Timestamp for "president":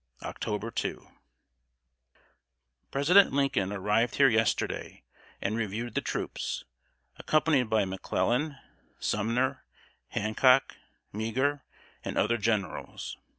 2.89-3.31